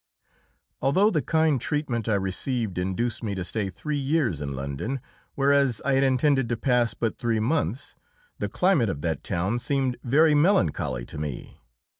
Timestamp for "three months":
7.19-7.97